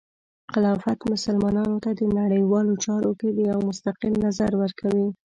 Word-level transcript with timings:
خلافت 0.53 0.99
مسلمانانو 1.13 1.75
ته 1.83 1.91
د 1.99 2.01
نړیوالو 2.19 2.73
چارو 2.85 3.11
کې 3.19 3.29
د 3.31 3.39
یو 3.51 3.59
مستقل 3.69 4.13
نظر 4.25 4.51
ورکوي. 4.61 5.07